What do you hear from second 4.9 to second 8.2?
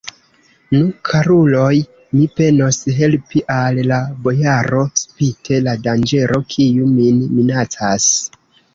spite la danĝero, kiu min minacas.